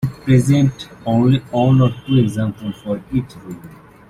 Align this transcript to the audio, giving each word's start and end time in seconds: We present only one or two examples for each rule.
We 0.03 0.09
present 0.23 0.89
only 1.05 1.41
one 1.51 1.79
or 1.79 1.91
two 2.07 2.17
examples 2.17 2.81
for 2.81 2.99
each 3.13 3.35
rule. 3.45 3.61